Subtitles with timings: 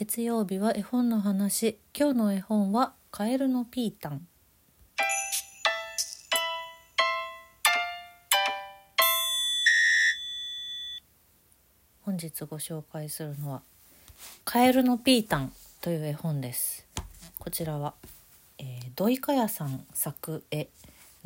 [0.00, 1.78] 月曜日は絵本の話。
[1.94, 4.26] 今日の絵本はカエルのピータン。
[12.00, 13.60] 本日ご紹介するのは
[14.46, 16.86] カエルのピータンという絵本です。
[17.38, 17.92] こちらは、
[18.56, 20.68] えー、土井かやさん作絵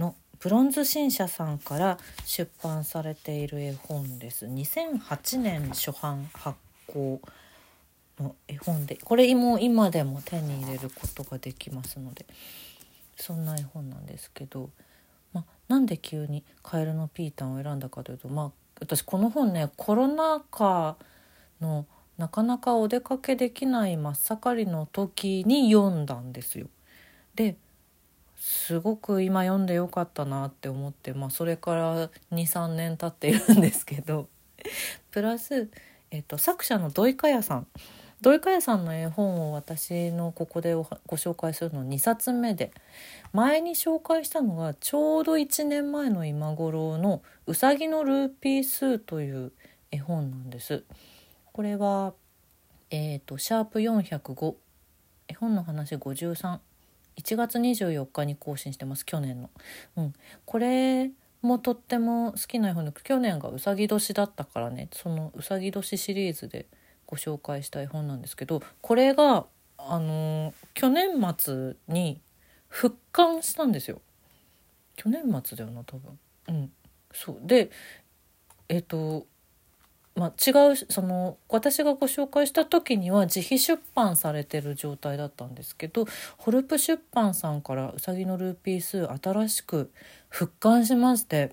[0.00, 4.46] のブロンズ新社さんから出版されている絵本です。
[4.46, 7.20] 2008年初版発行。
[8.18, 12.27] の絵本でこれも今でも手に入れることができますので
[13.16, 14.70] そんな絵本なんですけど、
[15.32, 20.96] ま、なんで急に「カエルのピータン」を選んだかというと、まあ、私この本ねコロナ禍
[21.60, 21.86] の
[22.19, 26.69] なかなかお出かけできない真っ盛りの時に読んだんですよ。
[27.34, 27.56] で
[28.36, 34.28] すごく今読んでよかったなって思って、まあ、それから23年経っているんですけど
[35.10, 35.70] プラス、
[36.10, 37.66] えっと、作者の土井かやさん
[38.24, 42.72] 土井かやさんの絵本を私のここでご紹介するの2冊目で
[43.34, 49.52] 前に紹介したのがちょうど1年前の今頃の「うさぎのルーピース」という
[49.91, 50.84] 絵本なんです。
[51.52, 52.14] これは
[52.89, 54.55] えーと、シャープ405
[55.28, 56.61] 絵本の話531
[57.36, 59.05] 月24日に更新してます。
[59.05, 59.50] 去年の。
[59.97, 60.14] うん、
[60.47, 61.11] これ
[61.42, 64.89] もとっても好きな絵本で去年がうさぎ年だったからね。
[64.95, 66.64] そのうさぎ年シリーズで
[67.06, 72.20] ご紹介した絵本なんですけどこれがあの、去年末に
[72.69, 74.00] 復刊したんですよ。
[74.96, 76.19] 去年末だよな多分。
[76.48, 76.72] うん。
[77.12, 77.38] そう。
[77.42, 77.70] で
[78.69, 79.27] えっ、ー、と
[80.16, 86.06] まあ、違うその私がご紹介した時には自費出版されてる状態だったんですけど
[86.39, 89.91] ホルプ出版さんから「うさぎのルーピース」新しく
[90.28, 91.52] 復刊しまして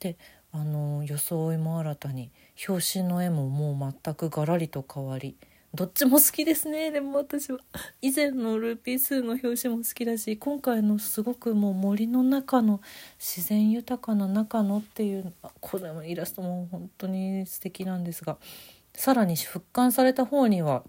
[0.00, 0.18] で
[0.58, 2.30] あの装いも新たに
[2.66, 5.36] 表紙の絵ももう全くガラリと変わり
[5.74, 6.90] どっちも好きですね。
[6.92, 7.58] でも私は。
[8.00, 12.80] 以前のルーピースの表紙も好きだし今回のすごくもう森の中の
[13.18, 15.30] 自然豊かな中のっていう
[15.60, 18.38] これもイラストも本当に素敵なんですが
[18.94, 20.84] さらに復刊された方には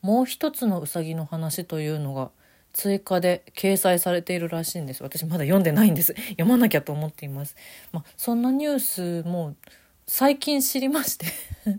[0.00, 2.30] もう一つのうさぎの話というのが
[2.72, 5.02] 追加で掲載されているらしいんです。
[5.02, 6.14] 私まだ読んでないんです。
[6.30, 7.56] 読まなきゃと思っています、
[7.92, 9.54] まあ、そんなニュースも
[10.06, 11.26] 最近知りまして。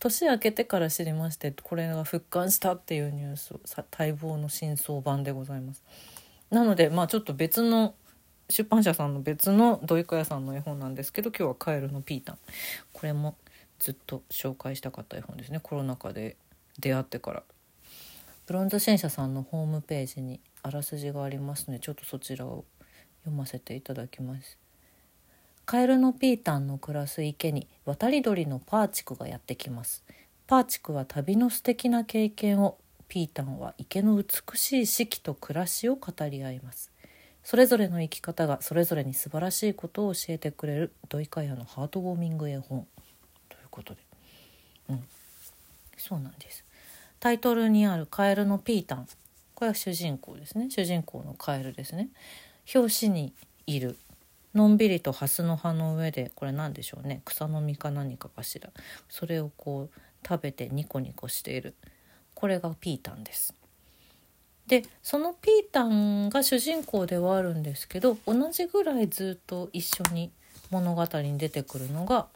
[0.00, 3.54] 年明けてから知りましてこれが復刊したっていうニュース
[3.96, 5.82] 待望の真相版でございます。
[6.50, 7.94] なのでまあちょっと別の
[8.50, 12.38] 出版社さんの別の土井屋さんの絵本なんですけど今日は「カエルのピータン」
[12.92, 13.36] これも
[13.78, 15.60] ずっと紹介したかった絵本ですね。
[15.60, 16.36] コロナ禍で
[16.78, 17.42] 出会ってから。
[18.46, 22.64] ブロンズ新社さんのホームページにあらすじがありますのでちょっとそちらを
[23.24, 24.58] 読ませていただきます。
[25.64, 30.04] カエルのピータンの暮らす池に渡り鳥のパーチクがやってきます。
[30.46, 32.76] パーチクは旅の素敵な経験を
[33.08, 36.92] ピータンは池の美しい四季と暮らしを語り合います。
[37.42, 42.86] それぞれの生き方がそれぞれに素晴らしいことを教えてくれる土井カヤのハートウォーミング絵本。
[43.48, 44.00] ということで。
[44.90, 45.04] うん。
[45.96, 46.62] そうなんです。
[47.24, 49.08] タイトルにあるカエルのピータン。
[49.54, 50.68] これは主人公ですね。
[50.68, 52.10] 主人公のカエルですね。
[52.74, 53.32] 表紙に
[53.66, 53.96] いる。
[54.54, 57.22] のんびりとハスの葉の上でこれ何でしょうね。
[57.24, 58.68] 草の実か何かかしら。
[59.08, 61.72] それをこう食べてニコニコしている。
[62.34, 63.54] これがピータンです。
[64.66, 70.30] でそのピータンが主人公ではあるんですけど同じぐらいずっと一緒に
[70.70, 72.26] 物語に出てくるのが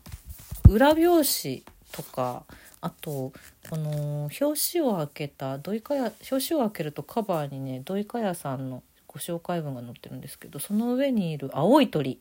[0.66, 1.62] 裏表紙
[1.92, 2.44] とか
[2.80, 3.32] あと
[3.68, 12.20] この表紙を開けた土井かや表紙を開けるとカバーにね土井かやさんのご紹介文が載ってるんですけどその上にいる青い鳥。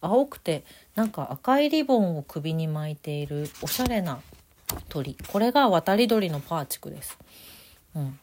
[0.00, 4.20] 青くてなんか赤いリボンを首に巻いているおしゃれな
[4.88, 5.16] 鳥。
[5.32, 7.18] これが渡り鳥のパーチクです。
[7.96, 8.18] うん、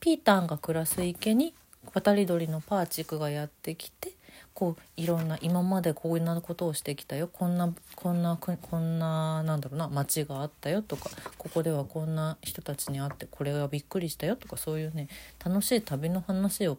[0.00, 1.54] ピータンが暮らす池に
[1.94, 4.12] 渡り鳥のパーチクがやってきて
[4.56, 15.08] こういろんな今までこんなことをしてきたよこんなこんなこんななんだろうな街があったよとかここではこんな人たちに会ってこれがびっくりしたよとかそういうね
[15.44, 16.78] 楽しい旅の話を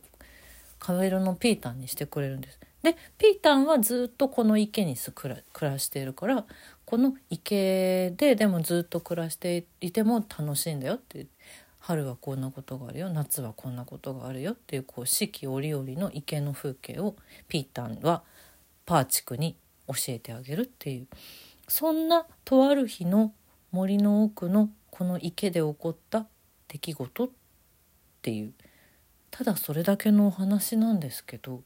[0.79, 2.59] カエルのピータンにしてくれるんです。
[2.81, 6.45] でピータンはずっとこの池に暮らしているから
[6.85, 11.27] この池ででもずっと暮らしていても楽しいんだよって
[11.87, 13.09] 春はこんなことがあるよ。
[13.09, 17.15] 夏はこんなことがあるよっていうこう四季折々の池の風景を
[17.47, 18.23] ピータンは
[18.85, 19.55] パーチクに
[19.87, 21.07] 教えてあげるっていう
[21.69, 23.31] そんなとある日の
[23.71, 26.27] 森の奥のこの池で起こった
[26.67, 27.29] 出来事っ
[28.21, 28.53] ていう
[29.31, 31.61] ただそれだけのお話なんですけど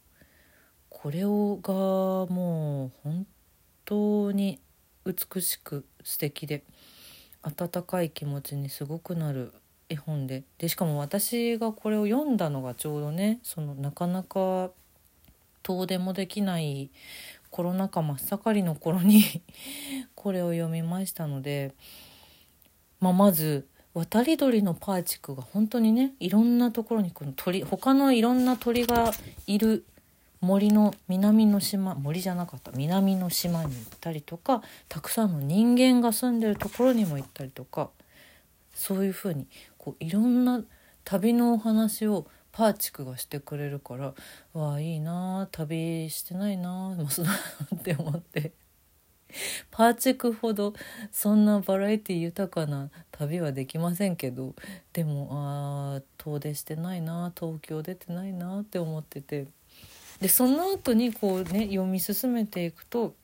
[0.90, 3.26] これをがもう本
[3.86, 4.60] 当に
[5.04, 6.64] 美しく素敵で
[7.42, 9.52] 温かい気持ちにすごくなる
[9.92, 10.44] 絵本で。
[10.58, 14.72] でしかも私がこれを読んだのがちょうどねそのなかなか
[15.64, 16.90] 遠出もできない
[17.50, 19.24] コロナ禍真っ盛りの頃に
[20.16, 21.74] これを読みましたので、
[23.00, 29.12] まあ、まず渡り鳥のパーチクが本当にねいろんなところにこの鳥他のいろんな鳥が
[29.48, 29.86] いる
[30.40, 37.90] 森の南の島森じゃなかった南の島に行ったりとかたくさんの人間が住んでるところにも行ったりとか
[38.74, 39.46] そういうふうに
[39.82, 40.64] こういろんな
[41.04, 44.14] 旅のお話をパーチクがしてくれるから
[44.54, 47.26] わあいいな旅してないなまあそう
[47.76, 48.52] って思って。
[49.72, 50.74] パーチクほど
[51.10, 54.54] そんなバラエティ豊かな旅はできませんけど
[54.92, 59.48] でもあ遠出してないな東京出てないなって思ってて。
[60.20, 63.16] でその後にこうね読み進めていくと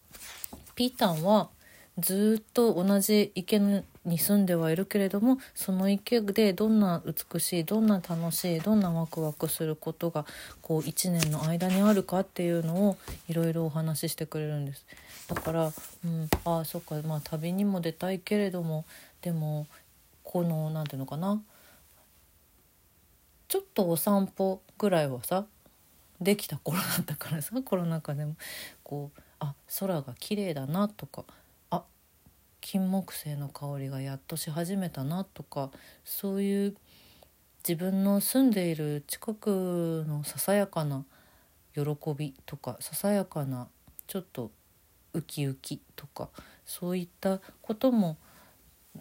[0.74, 1.50] ピータンは
[2.00, 3.84] ずっと同じ池に
[4.20, 10.26] 住んではいるけれどもその池でどんな美しいどんな楽しいどんなワクワクすることが
[10.62, 12.98] こう1年の間にあるかっていうのを
[13.28, 14.86] いろいろお話ししてくれるんです。
[15.28, 15.74] だから、
[16.06, 18.86] うん、ああそっかまあ旅にも出たいけれども
[19.22, 19.68] でも
[20.24, 21.42] この何て言うのかな
[23.48, 25.46] ちょっとお散歩ぐらいはさ
[26.22, 28.36] できた頃だったからさコロナ禍でも
[28.84, 31.26] こうあ空が綺麗だなとか
[32.62, 35.72] 金木犀の香りがやっとし始めたなとか
[36.04, 36.76] そういう
[37.68, 41.06] 自分の住んでいる近くのささやかな
[41.74, 41.82] 喜
[42.18, 43.68] びとかささやかな
[44.08, 44.52] ちょっと
[45.14, 46.30] ウキウキとか
[46.66, 48.18] そういったことも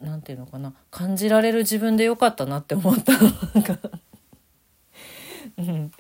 [0.03, 3.13] 何て言うのかな感じられる自分でよかったなって思った
[5.59, 5.93] うん、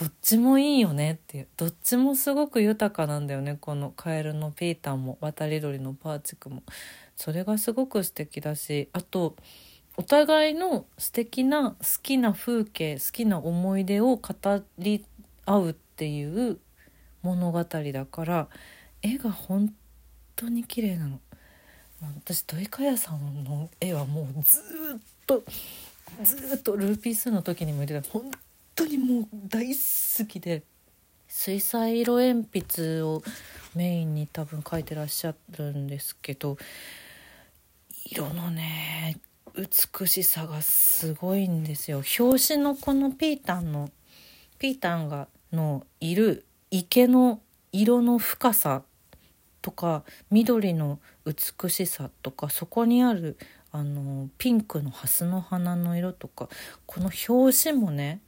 [0.00, 1.48] どっちもいいよねっていう。
[1.58, 3.58] どっちもすごく豊かなんだよね。
[3.60, 6.62] このカエルのピーターも渡り鳥のパーチクも。
[7.16, 9.36] それがすごく素敵だしあと
[9.98, 14.34] お互いの素敵な好きな風景好きな思い出を語
[14.78, 15.04] り
[15.44, 16.58] 合うっていう
[17.20, 18.48] 物語だから
[19.02, 19.70] 絵が本
[20.34, 21.20] 当に綺麗なの。
[22.16, 24.60] 私土井かやさんの絵はもうず
[24.96, 25.44] っと
[26.24, 28.18] ずっとルーピースの時にも言ってた。
[28.18, 28.30] 本
[28.80, 30.62] 当にもう大好きで。
[31.32, 33.22] 水彩色鉛筆を
[33.76, 36.58] メインに多分描いてらっしゃるんですけど
[38.04, 39.20] 色のね
[39.54, 42.02] 美しさがすごいんですよ。
[42.18, 43.90] 表紙のこのピータンの
[44.58, 47.40] ピータンがのいる池の
[47.72, 48.82] 色の深さ
[49.62, 53.36] とか緑の美しさとかそこにある
[53.70, 56.48] あのピンクのハスの花の色とか
[56.86, 58.20] この表紙もね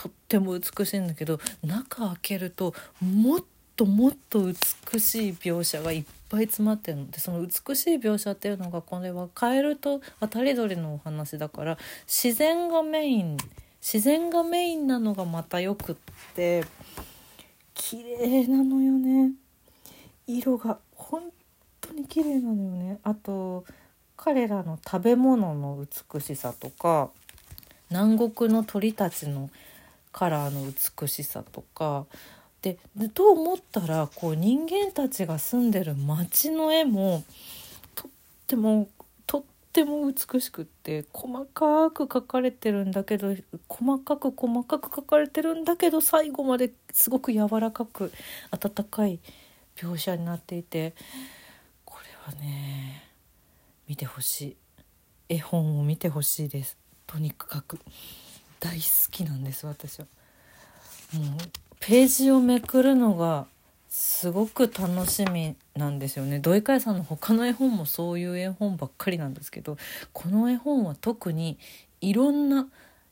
[0.00, 3.44] とっても美しいんだけど中開けるともっ
[3.76, 7.10] ともっと美しい描写がいっぱい詰まってるの。
[7.10, 13.36] でその美しい描写っていうのがこれはカエルと渡り鳥のお話だから自然がメイン
[13.82, 15.96] 自然がメインなのがまたよくっ
[16.34, 16.64] て
[17.74, 19.32] 綺麗なのよね。
[20.26, 21.24] 色が本
[21.82, 23.00] 当に綺麗なのよね。
[23.02, 23.66] あと
[24.16, 27.10] 彼らの食べ物の美しさとか
[27.90, 29.50] 南国の鳥たちの
[30.12, 32.06] カラーの美しさとか。
[32.62, 32.76] で
[33.14, 37.24] と思ったらこう人間たちが住んでる街の絵も
[37.94, 38.10] とっ
[38.46, 38.86] ても
[39.26, 39.42] とっ
[39.72, 43.34] ても美しくって細かく描かれてるんだけど
[43.66, 48.12] 細かく細かく描かれてるんだけど最後まですごく柔らかく
[48.50, 49.20] 温かい
[49.76, 50.92] 描写になっていて
[51.86, 51.96] こ
[52.26, 53.04] れはね
[53.88, 54.56] 見てほしい。
[55.30, 56.76] 絵本を見てほしいです。
[57.06, 57.78] とにかく。
[58.60, 60.06] 大好きなんです私は。
[61.14, 61.38] もう
[61.80, 63.46] ページをめくるのが
[63.88, 66.38] すごく楽しみなんですよね。
[66.38, 69.78] 土井海さんの他の絵本もそういう絵本ばっかりなんですけど
[70.12, 71.58] この絵本は特に
[72.00, 72.68] いろんな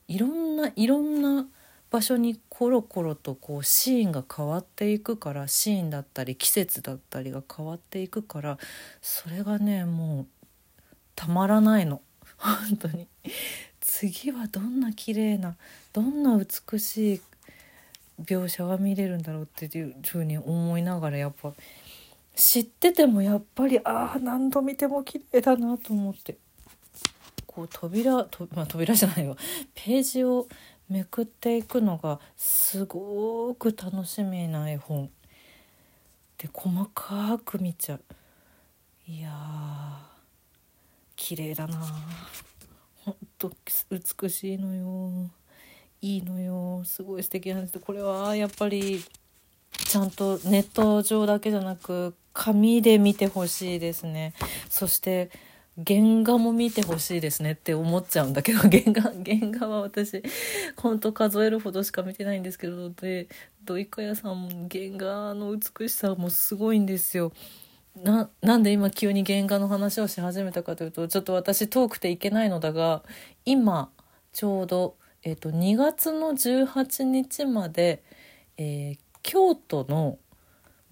[0.07, 1.47] いろんないろんな
[1.91, 8.59] 場所にコロコロとこうシーンが変わっていくからシーンだったり季節だったりが変わっていくから
[9.01, 10.27] それがねもう
[11.17, 12.03] たまらないの。
[12.39, 13.09] 本当に。
[13.91, 15.57] 次はどんな綺麗な
[15.95, 17.21] どんな美しい
[18.23, 21.55] 描写が見れるんだろうっていうふうに思いながらやっぱ
[22.35, 26.37] 知っててもやっぱりああ何度見ても綺麗だなと思って。
[27.47, 29.37] こう扉と、まあ、扉じゃないわ。
[29.75, 30.47] ページを
[30.91, 35.11] めくっていくのがすごく楽しみな絵本。
[36.37, 38.03] で細かく見ちゃう。
[39.09, 39.31] いや
[41.17, 41.81] 綺麗だな
[43.09, 43.53] ほんと
[43.91, 45.31] 美しいのよ。
[46.01, 46.83] いいのよ。
[46.85, 47.73] すごい素敵なんで。
[47.73, 49.03] すこれはやっぱり
[49.73, 54.35] ちゃんとネット上だけじゃなく紙で見てほしいですね。
[54.69, 55.31] そして
[55.77, 57.53] 原画も見てほしいですね。
[57.53, 58.59] って思っちゃうんだけど。
[58.69, 60.23] 原画原画は私
[60.77, 62.91] ほんと数えるほどしか見てないんですけど。
[62.91, 63.29] で
[63.65, 67.33] 土井かやさんも原画の美しさもすごいんですよ。
[68.05, 73.03] ななんで今急に原画の話をし始めたかというとちょっと私遠くていけないのだが
[73.45, 73.91] 今
[74.33, 78.03] ちょうど、えーと、2月の18日まで、
[78.57, 80.19] えー、京都の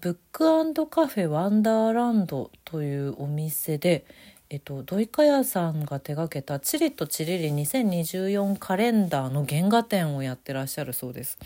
[0.01, 4.05] ブックカフェワンダーランドというお店で、
[4.49, 11.39] えっと、土井かやさんが手がけた「チリとチリリ2024カレンダー」の原画展をやってらっしゃるそうです。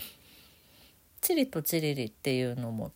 [1.20, 2.90] チリとチリリっていうのも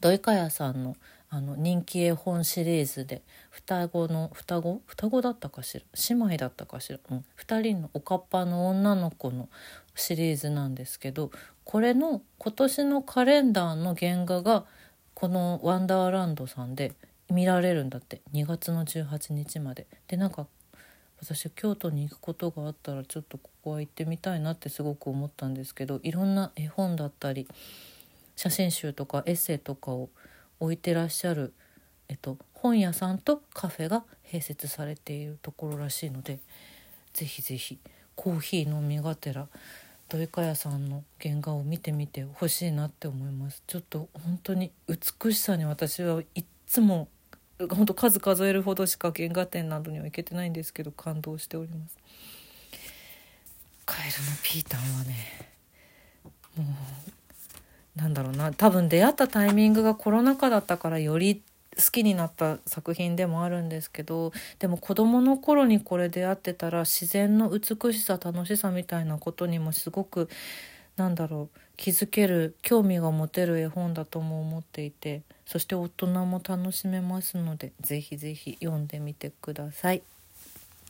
[0.00, 0.96] 土井かやさんの
[1.36, 4.80] あの人気絵本シリーズで双子の双子？
[4.86, 5.84] 双子だったかしら？
[6.08, 9.50] 姉妹だったかしら、うん、2人のおかっぱの女の子の
[9.94, 11.30] シリーズなんですけど
[11.64, 14.64] これの今年のカレンダーの原画が
[15.12, 16.94] このワンダーランドさんで
[17.30, 18.22] 見られるんだって。
[18.32, 19.86] 2月の18日まで。
[20.08, 20.46] でなんか
[21.20, 27.46] 私京都に行くことがあったらちょっとここは行ってみたいなってすごく思ったんですけどいろんな絵本だったり
[28.36, 30.08] 写真集とかエッセイとかを
[30.60, 31.52] 置いてらっしゃる、
[32.08, 36.40] えっと、本屋さんとカフェが併設されているところらしいので
[37.12, 37.78] ぜひぜひ
[38.14, 39.48] コーヒー飲みがてら
[40.08, 43.62] 土井かやさんの原画を見てみてほしいなって思います。
[43.66, 47.08] ちょっと本当に美しさに私はいっつも
[47.58, 51.96] 本当数数えるほどしか原画展などには行けてないんですけど感動しております。
[53.84, 55.56] カエルのピータンはね
[56.56, 56.66] もう
[57.96, 61.42] なんだろうな多分出会ったタイミングがコロナ禍だったからより
[61.76, 70.28] 好きになった作品でもあるんですけどでも子どもの頃にこれ出会ってたら自然の美しさ楽しさみたいなことにもすごく
[70.96, 80.15] なんだろう気づける興味が持てる絵本だとも思っていてそして大人も楽しめますのでぜひぜひ読んでみてください。